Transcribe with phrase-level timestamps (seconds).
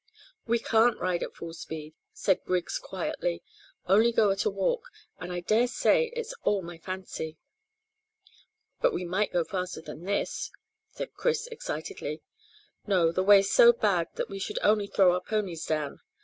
[0.47, 3.43] "We can't ride at full speed," said Griggs quietly,
[3.85, 4.85] "only go at a walk;
[5.19, 7.37] and I dare say it's all my fancy."
[8.81, 10.49] "But we might go faster than this,"
[10.89, 12.23] said Chris excitedly.
[12.87, 15.99] "No; the way's so bad that we should only throw our ponies down."